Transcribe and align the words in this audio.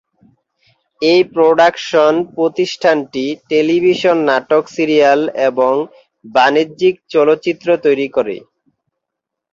এই 1.01 1.21
প্রোডাকশন 1.33 2.13
প্রতিষ্ঠানটি 2.35 3.25
টেলিভিশন 3.49 4.17
নাটক 4.29 4.63
সিরিয়াল 4.75 5.19
এবং 5.49 5.73
বাণিজ্যিক 6.25 6.95
চলচ্চিত্র 7.13 7.67
তৈরি 7.85 8.07
করে। 8.15 8.35